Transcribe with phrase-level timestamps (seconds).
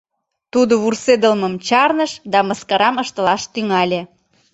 [0.53, 4.01] Тудо вурседылмым чарныш да мыскарам ыштылаш тӱҥале.